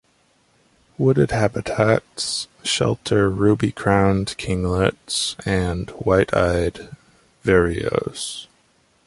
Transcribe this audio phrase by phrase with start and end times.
[0.97, 6.89] Wooded habitats shelter ruby-crowned kinglets and white-eyed
[7.45, 8.47] vireos.